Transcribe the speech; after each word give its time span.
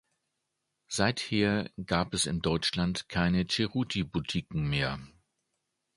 Seither 0.87 1.69
gab 1.85 2.15
es 2.15 2.25
in 2.25 2.41
Deutschland 2.41 3.07
keine 3.07 3.45
Cerruti-Boutiquen 3.45 4.67
mehr. 4.67 4.99